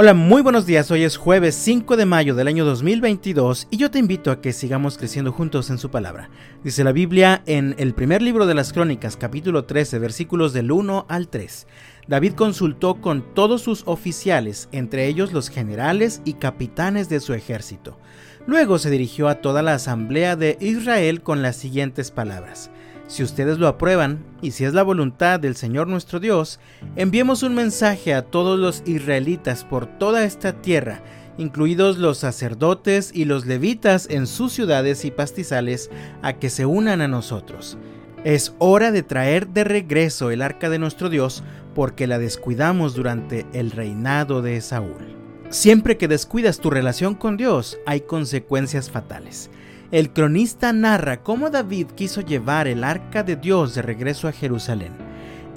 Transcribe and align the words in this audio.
Hola, 0.00 0.14
muy 0.14 0.42
buenos 0.42 0.64
días. 0.64 0.92
Hoy 0.92 1.02
es 1.02 1.16
jueves 1.16 1.56
5 1.56 1.96
de 1.96 2.06
mayo 2.06 2.36
del 2.36 2.46
año 2.46 2.64
2022 2.64 3.66
y 3.68 3.78
yo 3.78 3.90
te 3.90 3.98
invito 3.98 4.30
a 4.30 4.40
que 4.40 4.52
sigamos 4.52 4.96
creciendo 4.96 5.32
juntos 5.32 5.70
en 5.70 5.78
su 5.78 5.90
palabra. 5.90 6.30
Dice 6.62 6.84
la 6.84 6.92
Biblia 6.92 7.42
en 7.46 7.74
el 7.78 7.94
primer 7.94 8.22
libro 8.22 8.46
de 8.46 8.54
las 8.54 8.72
Crónicas, 8.72 9.16
capítulo 9.16 9.64
13, 9.64 9.98
versículos 9.98 10.52
del 10.52 10.70
1 10.70 11.06
al 11.08 11.26
3. 11.26 11.66
David 12.06 12.34
consultó 12.34 13.00
con 13.00 13.34
todos 13.34 13.62
sus 13.62 13.82
oficiales, 13.86 14.68
entre 14.70 15.08
ellos 15.08 15.32
los 15.32 15.50
generales 15.50 16.22
y 16.24 16.34
capitanes 16.34 17.08
de 17.08 17.18
su 17.18 17.34
ejército. 17.34 17.98
Luego 18.46 18.78
se 18.78 18.90
dirigió 18.90 19.26
a 19.26 19.40
toda 19.40 19.62
la 19.62 19.74
asamblea 19.74 20.36
de 20.36 20.58
Israel 20.60 21.22
con 21.22 21.42
las 21.42 21.56
siguientes 21.56 22.12
palabras. 22.12 22.70
Si 23.08 23.22
ustedes 23.22 23.58
lo 23.58 23.68
aprueban, 23.68 24.22
y 24.42 24.50
si 24.50 24.66
es 24.66 24.74
la 24.74 24.82
voluntad 24.82 25.40
del 25.40 25.56
Señor 25.56 25.88
nuestro 25.88 26.20
Dios, 26.20 26.60
enviemos 26.94 27.42
un 27.42 27.54
mensaje 27.54 28.12
a 28.12 28.22
todos 28.22 28.58
los 28.58 28.82
israelitas 28.84 29.64
por 29.64 29.86
toda 29.86 30.24
esta 30.24 30.60
tierra, 30.60 31.02
incluidos 31.38 31.96
los 31.96 32.18
sacerdotes 32.18 33.10
y 33.14 33.24
los 33.24 33.46
levitas 33.46 34.08
en 34.10 34.26
sus 34.26 34.52
ciudades 34.52 35.06
y 35.06 35.10
pastizales, 35.10 35.90
a 36.20 36.34
que 36.34 36.50
se 36.50 36.66
unan 36.66 37.00
a 37.00 37.08
nosotros. 37.08 37.78
Es 38.24 38.54
hora 38.58 38.92
de 38.92 39.02
traer 39.02 39.48
de 39.48 39.64
regreso 39.64 40.30
el 40.30 40.42
arca 40.42 40.68
de 40.68 40.78
nuestro 40.78 41.08
Dios, 41.08 41.42
porque 41.74 42.06
la 42.06 42.18
descuidamos 42.18 42.94
durante 42.94 43.46
el 43.54 43.70
reinado 43.70 44.42
de 44.42 44.60
Saúl. 44.60 45.16
Siempre 45.48 45.96
que 45.96 46.08
descuidas 46.08 46.58
tu 46.58 46.68
relación 46.68 47.14
con 47.14 47.38
Dios, 47.38 47.78
hay 47.86 48.02
consecuencias 48.02 48.90
fatales. 48.90 49.48
El 49.90 50.12
cronista 50.12 50.70
narra 50.74 51.22
cómo 51.22 51.48
David 51.48 51.86
quiso 51.96 52.20
llevar 52.20 52.68
el 52.68 52.84
arca 52.84 53.22
de 53.22 53.36
Dios 53.36 53.74
de 53.74 53.80
regreso 53.80 54.28
a 54.28 54.32
Jerusalén. 54.32 54.92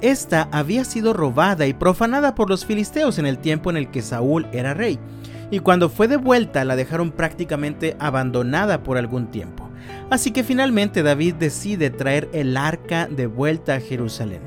Esta 0.00 0.48
había 0.52 0.84
sido 0.84 1.12
robada 1.12 1.66
y 1.66 1.74
profanada 1.74 2.34
por 2.34 2.48
los 2.48 2.64
filisteos 2.64 3.18
en 3.18 3.26
el 3.26 3.36
tiempo 3.36 3.68
en 3.68 3.76
el 3.76 3.90
que 3.90 4.00
Saúl 4.00 4.46
era 4.52 4.72
rey, 4.72 4.98
y 5.50 5.58
cuando 5.58 5.90
fue 5.90 6.08
de 6.08 6.16
vuelta 6.16 6.64
la 6.64 6.76
dejaron 6.76 7.12
prácticamente 7.12 7.94
abandonada 7.98 8.82
por 8.82 8.96
algún 8.96 9.26
tiempo. 9.26 9.68
Así 10.08 10.30
que 10.30 10.44
finalmente 10.44 11.02
David 11.02 11.34
decide 11.34 11.90
traer 11.90 12.30
el 12.32 12.56
arca 12.56 13.08
de 13.08 13.26
vuelta 13.26 13.74
a 13.74 13.80
Jerusalén. 13.80 14.40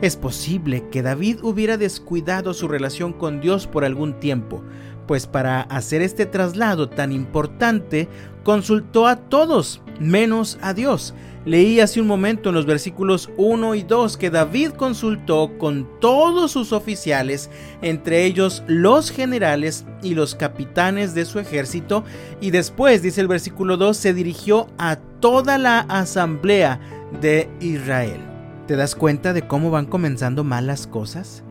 Es 0.00 0.16
posible 0.16 0.88
que 0.90 1.02
David 1.02 1.38
hubiera 1.42 1.76
descuidado 1.76 2.52
su 2.52 2.66
relación 2.66 3.12
con 3.12 3.40
Dios 3.40 3.68
por 3.68 3.84
algún 3.84 4.18
tiempo, 4.18 4.64
pues 5.10 5.26
para 5.26 5.62
hacer 5.62 6.02
este 6.02 6.24
traslado 6.24 6.88
tan 6.88 7.10
importante 7.10 8.06
consultó 8.44 9.08
a 9.08 9.16
todos, 9.16 9.82
menos 9.98 10.56
a 10.62 10.72
Dios. 10.72 11.14
Leí 11.44 11.80
hace 11.80 12.00
un 12.00 12.06
momento 12.06 12.50
en 12.50 12.54
los 12.54 12.64
versículos 12.64 13.28
1 13.36 13.74
y 13.74 13.82
2 13.82 14.16
que 14.16 14.30
David 14.30 14.70
consultó 14.76 15.58
con 15.58 15.88
todos 15.98 16.52
sus 16.52 16.72
oficiales, 16.72 17.50
entre 17.82 18.24
ellos 18.24 18.62
los 18.68 19.10
generales 19.10 19.84
y 20.00 20.14
los 20.14 20.36
capitanes 20.36 21.12
de 21.12 21.24
su 21.24 21.40
ejército, 21.40 22.04
y 22.40 22.52
después, 22.52 23.02
dice 23.02 23.20
el 23.20 23.26
versículo 23.26 23.76
2, 23.76 23.96
se 23.96 24.14
dirigió 24.14 24.68
a 24.78 24.94
toda 25.18 25.58
la 25.58 25.80
asamblea 25.80 26.78
de 27.20 27.50
Israel. 27.58 28.20
¿Te 28.68 28.76
das 28.76 28.94
cuenta 28.94 29.32
de 29.32 29.44
cómo 29.44 29.72
van 29.72 29.86
comenzando 29.86 30.44
mal 30.44 30.68
las 30.68 30.86
cosas? 30.86 31.42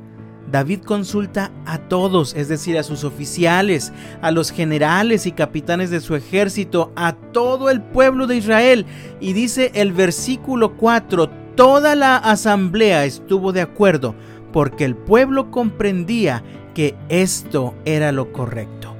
David 0.51 0.79
consulta 0.81 1.51
a 1.65 1.77
todos, 1.77 2.33
es 2.35 2.47
decir, 2.47 2.77
a 2.77 2.83
sus 2.83 3.03
oficiales, 3.03 3.93
a 4.21 4.31
los 4.31 4.51
generales 4.51 5.25
y 5.25 5.31
capitanes 5.31 5.91
de 5.91 5.99
su 5.99 6.15
ejército, 6.15 6.91
a 6.95 7.13
todo 7.13 7.69
el 7.69 7.81
pueblo 7.81 8.25
de 8.25 8.37
Israel. 8.37 8.85
Y 9.19 9.33
dice 9.33 9.71
el 9.75 9.93
versículo 9.93 10.75
4, 10.75 11.29
toda 11.55 11.95
la 11.95 12.17
asamblea 12.17 13.05
estuvo 13.05 13.51
de 13.51 13.61
acuerdo, 13.61 14.15
porque 14.51 14.85
el 14.85 14.95
pueblo 14.95 15.51
comprendía 15.51 16.43
que 16.73 16.95
esto 17.09 17.75
era 17.85 18.11
lo 18.11 18.33
correcto. 18.33 18.95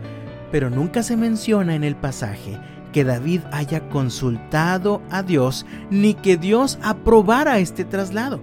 Pero 0.51 0.69
nunca 0.69 1.03
se 1.03 1.17
menciona 1.17 1.75
en 1.75 1.83
el 1.83 1.95
pasaje 1.95 2.59
que 2.93 3.03
David 3.03 3.41
haya 3.51 3.87
consultado 3.89 5.01
a 5.09 5.23
Dios 5.23 5.65
ni 5.89 6.13
que 6.13 6.37
Dios 6.37 6.79
aprobara 6.81 7.59
este 7.59 7.85
traslado. 7.85 8.39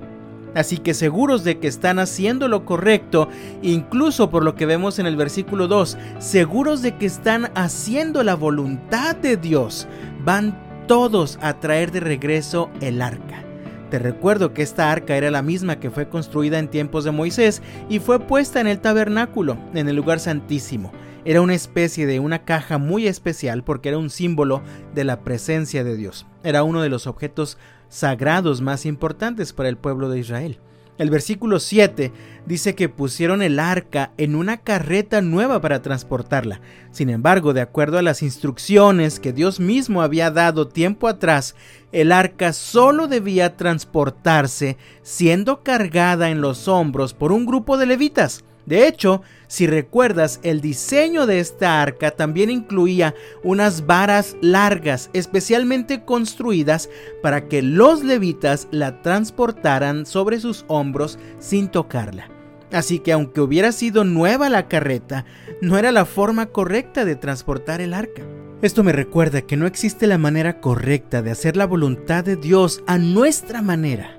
Así 0.57 0.79
que 0.79 0.95
seguros 0.95 1.45
de 1.45 1.59
que 1.59 1.69
están 1.69 1.99
haciendo 1.99 2.49
lo 2.49 2.65
correcto, 2.65 3.29
incluso 3.61 4.31
por 4.31 4.43
lo 4.43 4.55
que 4.55 4.65
vemos 4.65 4.99
en 4.99 5.05
el 5.05 5.15
versículo 5.15 5.69
2, 5.69 5.99
seguros 6.19 6.81
de 6.81 6.97
que 6.97 7.05
están 7.05 7.53
haciendo 7.55 8.23
la 8.23 8.35
voluntad 8.35 9.15
de 9.15 9.37
Dios, 9.37 9.87
van 10.25 10.59
todos 10.89 11.39
a 11.43 11.61
traer 11.61 11.93
de 11.93 12.01
regreso 12.01 12.71
el 12.81 13.03
arca. 13.03 13.45
Te 13.91 13.99
recuerdo 13.99 14.55
que 14.55 14.63
esta 14.63 14.91
arca 14.91 15.15
era 15.17 15.31
la 15.31 15.43
misma 15.43 15.79
que 15.79 15.91
fue 15.91 16.09
construida 16.09 16.59
en 16.59 16.69
tiempos 16.69 17.05
de 17.05 17.11
Moisés 17.11 17.61
y 17.91 17.99
fue 17.99 18.19
puesta 18.19 18.59
en 18.59 18.67
el 18.67 18.81
tabernáculo, 18.81 19.59
en 19.75 19.91
el 19.91 19.97
lugar 19.97 20.21
santísimo. 20.21 20.91
Era 21.27 21.43
una 21.43 21.55
especie 21.55 22.07
de 22.07 22.19
una 22.19 22.45
caja 22.45 22.79
muy 22.79 23.07
especial 23.09 23.63
porque 23.63 23.91
era 23.91 23.99
un 23.99 24.11
símbolo 24.11 24.63
de 24.95 25.05
la 25.05 25.21
presencia 25.21 25.85
de 25.85 25.97
Dios. 25.97 26.25
Era 26.45 26.63
uno 26.63 26.81
de 26.81 26.89
los 26.89 27.07
objetos 27.07 27.59
sagrados 27.89 28.61
más 28.61 28.87
importantes 28.87 29.53
para 29.53 29.69
el 29.69 29.77
pueblo 29.77 30.09
de 30.09 30.21
Israel. 30.21 30.59
El 30.99 31.11
versículo 31.11 31.61
7 31.61 32.11
dice 32.47 32.75
que 32.75 32.89
pusieron 32.89 33.43
el 33.43 33.59
arca 33.59 34.13
en 34.17 34.35
una 34.35 34.57
carreta 34.57 35.21
nueva 35.21 35.61
para 35.61 35.83
transportarla. 35.83 36.61
Sin 36.91 37.11
embargo, 37.11 37.53
de 37.53 37.61
acuerdo 37.61 37.99
a 37.99 38.03
las 38.03 38.23
instrucciones 38.23 39.21
que 39.21 39.35
Dios 39.35 39.61
mismo 39.61 40.01
había 40.01 40.31
dado 40.31 40.69
tiempo 40.69 41.07
atrás, 41.09 41.55
el 41.93 42.13
arca 42.13 42.55
solo 42.55 43.09
debía 43.09 43.57
transportarse 43.57 44.79
siendo 45.03 45.63
cargada 45.63 46.31
en 46.31 46.41
los 46.41 46.67
hombros 46.67 47.13
por 47.13 47.31
un 47.31 47.45
grupo 47.45 47.77
de 47.77 47.87
levitas. 47.87 48.43
De 48.67 48.89
hecho, 48.89 49.23
si 49.47 49.69
recuerdas, 49.69 50.41
el 50.43 50.61
diseño 50.61 51.27
de 51.27 51.39
esta 51.39 51.81
arca 51.81 52.11
también 52.11 52.51
incluía 52.51 53.15
unas 53.45 53.87
varas 53.87 54.37
largas, 54.41 55.09
especialmente 55.13 56.05
construidas 56.05 56.91
para 57.23 57.47
que 57.47 57.63
los 57.63 58.03
levitas 58.03 58.67
la 58.73 59.03
transportaran 59.03 60.05
sobre 60.05 60.41
sus 60.41 60.65
hombros 60.67 61.19
sin 61.39 61.69
tocarla. 61.69 62.29
Así 62.73 62.99
que 62.99 63.13
aunque 63.13 63.41
hubiera 63.41 63.71
sido 63.71 64.05
nueva 64.05 64.51
la 64.51 64.67
carreta, 64.67 65.25
no 65.63 65.79
era 65.79 65.93
la 65.93 66.05
forma 66.05 66.47
correcta 66.47 67.05
de 67.05 67.15
transportar 67.15 67.81
el 67.81 67.95
arca. 67.95 68.23
Esto 68.63 68.83
me 68.83 68.91
recuerda 68.91 69.43
que 69.43 69.57
no 69.57 69.67
existe 69.67 70.09
la 70.09 70.19
manera 70.19 70.61
correcta 70.61 71.23
de 71.23 71.31
hacer 71.31 71.57
la 71.57 71.67
voluntad 71.67 72.25
de 72.25 72.35
Dios 72.35 72.83
a 72.89 72.99
nuestra 72.99 73.63
manera. 73.63 74.19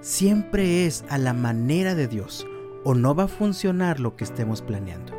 Siempre 0.00 0.86
es 0.86 1.04
a 1.10 1.18
la 1.18 1.34
manera 1.34 1.94
de 1.94 2.06
Dios 2.06 2.46
o 2.86 2.94
no 2.94 3.16
va 3.16 3.24
a 3.24 3.28
funcionar 3.28 3.98
lo 3.98 4.14
que 4.14 4.22
estemos 4.22 4.62
planeando. 4.62 5.12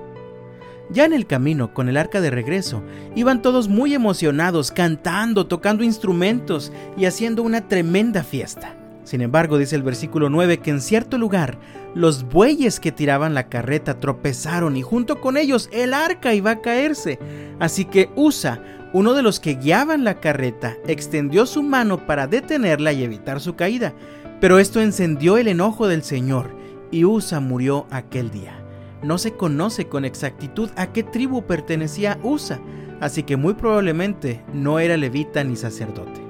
Ya 0.89 1.03
en 1.03 1.11
el 1.11 1.27
camino, 1.27 1.73
con 1.73 1.89
el 1.89 1.97
arca 1.97 2.21
de 2.21 2.29
regreso, 2.29 2.81
iban 3.13 3.41
todos 3.41 3.67
muy 3.67 3.93
emocionados, 3.93 4.71
cantando, 4.71 5.47
tocando 5.47 5.83
instrumentos 5.83 6.71
y 6.95 7.03
haciendo 7.03 7.43
una 7.43 7.67
tremenda 7.67 8.23
fiesta. 8.23 8.73
Sin 9.03 9.19
embargo, 9.19 9.57
dice 9.57 9.75
el 9.75 9.83
versículo 9.83 10.29
9 10.29 10.59
que 10.59 10.69
en 10.69 10.79
cierto 10.79 11.17
lugar 11.17 11.57
los 11.93 12.23
bueyes 12.23 12.79
que 12.79 12.93
tiraban 12.93 13.33
la 13.33 13.49
carreta 13.49 13.99
tropezaron 13.99 14.77
y 14.77 14.81
junto 14.81 15.19
con 15.19 15.35
ellos 15.35 15.69
el 15.73 15.93
arca 15.93 16.33
iba 16.33 16.51
a 16.51 16.61
caerse. 16.61 17.19
Así 17.59 17.83
que 17.83 18.09
Usa, 18.15 18.61
uno 18.93 19.13
de 19.13 19.23
los 19.23 19.41
que 19.41 19.55
guiaban 19.55 20.05
la 20.05 20.21
carreta, 20.21 20.77
extendió 20.87 21.45
su 21.45 21.63
mano 21.63 22.05
para 22.07 22.27
detenerla 22.27 22.93
y 22.93 23.03
evitar 23.03 23.41
su 23.41 23.57
caída. 23.57 23.93
Pero 24.39 24.57
esto 24.57 24.79
encendió 24.79 25.37
el 25.37 25.49
enojo 25.49 25.87
del 25.87 26.03
Señor 26.03 26.56
y 26.91 27.05
Usa 27.05 27.39
murió 27.39 27.85
aquel 27.91 28.31
día. 28.31 28.63
No 29.03 29.17
se 29.17 29.33
conoce 29.33 29.87
con 29.87 30.05
exactitud 30.05 30.69
a 30.75 30.87
qué 30.87 31.03
tribu 31.03 31.43
pertenecía 31.43 32.19
Usa, 32.23 32.59
así 32.99 33.23
que 33.23 33.37
muy 33.37 33.53
probablemente 33.53 34.43
no 34.53 34.79
era 34.79 34.97
levita 34.97 35.43
ni 35.43 35.55
sacerdote. 35.55 36.21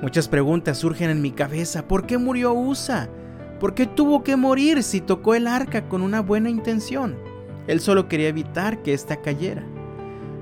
Muchas 0.00 0.28
preguntas 0.28 0.78
surgen 0.78 1.10
en 1.10 1.20
mi 1.20 1.32
cabeza. 1.32 1.88
¿Por 1.88 2.06
qué 2.06 2.18
murió 2.18 2.52
Usa? 2.52 3.08
¿Por 3.58 3.74
qué 3.74 3.86
tuvo 3.86 4.22
que 4.22 4.36
morir 4.36 4.84
si 4.84 5.00
tocó 5.00 5.34
el 5.34 5.48
arca 5.48 5.88
con 5.88 6.02
una 6.02 6.20
buena 6.20 6.50
intención? 6.50 7.16
Él 7.66 7.80
solo 7.80 8.06
quería 8.06 8.28
evitar 8.28 8.82
que 8.82 8.94
ésta 8.94 9.20
cayera. 9.20 9.64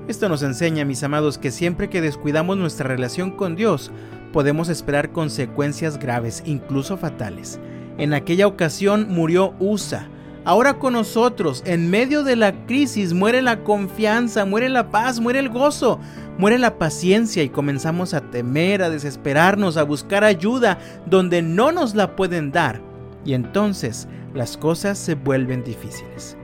Esto 0.07 0.29
nos 0.29 0.43
enseña, 0.43 0.85
mis 0.85 1.03
amados, 1.03 1.39
que 1.39 1.51
siempre 1.51 1.89
que 1.89 2.01
descuidamos 2.01 2.57
nuestra 2.57 2.87
relación 2.87 3.31
con 3.31 3.55
Dios, 3.55 3.91
podemos 4.31 4.69
esperar 4.69 5.11
consecuencias 5.11 5.97
graves, 5.97 6.43
incluso 6.45 6.95
fatales. 6.95 7.59
En 7.97 8.13
aquella 8.13 8.47
ocasión 8.47 9.07
murió 9.09 9.53
Usa. 9.59 10.09
Ahora 10.45 10.79
con 10.79 10.93
nosotros, 10.93 11.61
en 11.65 11.89
medio 11.89 12.23
de 12.23 12.37
la 12.37 12.65
crisis, 12.67 13.13
muere 13.13 13.41
la 13.41 13.63
confianza, 13.63 14.45
muere 14.45 14.69
la 14.69 14.91
paz, 14.91 15.19
muere 15.19 15.39
el 15.39 15.49
gozo, 15.49 15.99
muere 16.37 16.57
la 16.57 16.77
paciencia 16.77 17.43
y 17.43 17.49
comenzamos 17.49 18.13
a 18.13 18.21
temer, 18.21 18.81
a 18.81 18.89
desesperarnos, 18.89 19.75
a 19.75 19.83
buscar 19.83 20.23
ayuda 20.23 20.77
donde 21.05 21.41
no 21.41 21.73
nos 21.73 21.95
la 21.95 22.15
pueden 22.15 22.51
dar. 22.51 22.81
Y 23.25 23.33
entonces 23.33 24.07
las 24.33 24.55
cosas 24.55 24.97
se 24.97 25.15
vuelven 25.15 25.65
difíciles. 25.65 26.37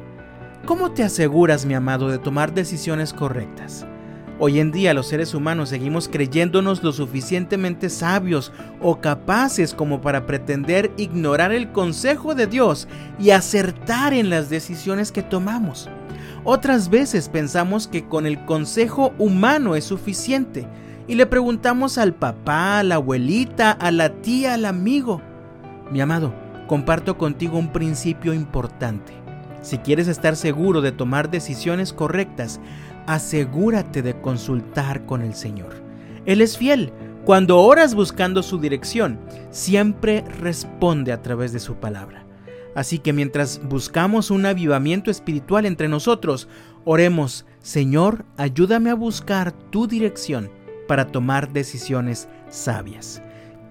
¿Cómo 0.66 0.92
te 0.92 1.04
aseguras, 1.04 1.66
mi 1.66 1.74
amado, 1.74 2.10
de 2.10 2.18
tomar 2.18 2.54
decisiones 2.54 3.14
correctas? 3.14 3.86
Hoy 4.40 4.60
en 4.60 4.72
día 4.72 4.96
los 4.96 5.08
seres 5.08 5.36
humanos 5.36 5.70
seguimos 5.70 6.10
creyéndonos 6.10 6.82
lo 6.84 6.92
suficientemente 6.92 7.90
sabios 7.90 8.52
o 8.82 9.00
capaces 9.00 9.76
como 9.76 10.02
para 10.02 10.26
pretender 10.26 10.92
ignorar 10.98 11.52
el 11.52 11.72
consejo 11.72 12.34
de 12.34 12.48
Dios 12.48 12.88
y 13.20 13.30
acertar 13.30 14.14
en 14.14 14.32
las 14.32 14.50
decisiones 14.50 15.12
que 15.12 15.22
tomamos. 15.22 15.88
Otras 16.44 16.90
veces 16.90 17.30
pensamos 17.30 17.88
que 17.88 18.06
con 18.06 18.26
el 18.26 18.44
consejo 18.46 19.14
humano 19.20 19.76
es 19.76 19.86
suficiente 19.86 20.68
y 21.08 21.16
le 21.16 21.26
preguntamos 21.28 21.98
al 22.00 22.14
papá, 22.14 22.80
a 22.80 22.84
la 22.84 22.96
abuelita, 22.96 23.72
a 23.72 23.92
la 23.92 24.10
tía, 24.22 24.56
al 24.56 24.66
amigo. 24.66 25.22
Mi 25.92 26.02
amado, 26.02 26.34
comparto 26.68 27.20
contigo 27.20 27.60
un 27.60 27.72
principio 27.72 28.34
importante. 28.34 29.14
Si 29.62 29.78
quieres 29.78 30.10
estar 30.10 30.36
seguro 30.36 30.82
de 30.82 30.92
tomar 30.92 31.32
decisiones 31.32 31.94
correctas, 31.94 32.60
asegúrate 33.08 34.02
de 34.02 34.20
consultar 34.22 35.06
con 35.06 35.22
el 35.22 35.34
Señor. 35.34 35.74
Él 36.26 36.42
es 36.42 36.58
fiel. 36.58 36.92
Cuando 37.26 37.60
oras 37.60 37.96
buscando 37.96 38.44
su 38.44 38.60
dirección, 38.60 39.18
siempre 39.50 40.26
responde 40.42 41.14
a 41.14 41.22
través 41.22 41.54
de 41.54 41.60
su 41.60 41.76
palabra. 41.76 42.26
Así 42.76 43.00
que 43.00 43.14
mientras 43.14 43.62
buscamos 43.64 44.30
un 44.30 44.46
avivamiento 44.46 45.10
espiritual 45.10 45.66
entre 45.66 45.88
nosotros, 45.88 46.50
oremos, 46.84 47.46
Señor, 47.62 48.26
ayúdame 48.36 48.90
a 48.90 48.96
buscar 48.96 49.54
tu 49.70 49.88
dirección 49.88 50.50
para 50.88 51.08
tomar 51.08 51.54
decisiones 51.54 52.28
sabias. 52.50 53.22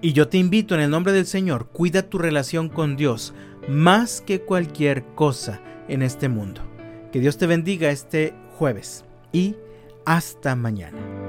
Y 0.01 0.13
yo 0.13 0.29
te 0.29 0.37
invito 0.37 0.73
en 0.73 0.81
el 0.81 0.89
nombre 0.89 1.13
del 1.13 1.25
Señor, 1.25 1.67
cuida 1.67 2.01
tu 2.01 2.17
relación 2.17 2.69
con 2.69 2.95
Dios 2.95 3.33
más 3.69 4.19
que 4.21 4.41
cualquier 4.41 5.05
cosa 5.15 5.61
en 5.87 6.01
este 6.01 6.27
mundo. 6.27 6.61
Que 7.11 7.19
Dios 7.19 7.37
te 7.37 7.45
bendiga 7.45 7.91
este 7.91 8.33
jueves 8.57 9.05
y 9.33 9.55
hasta 10.05 10.55
mañana. 10.55 11.22